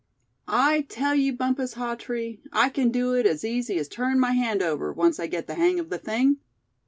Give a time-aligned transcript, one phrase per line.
[0.47, 4.63] "I tell you, Bumpus Hawtree, I can do it as easy as turn my hand
[4.63, 6.37] over, once I get the hang of the thing!"